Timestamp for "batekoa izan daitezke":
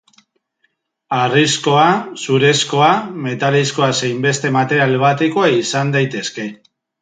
5.05-6.49